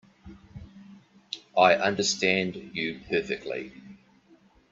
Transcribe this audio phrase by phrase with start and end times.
[1.55, 3.71] I understand you perfectly.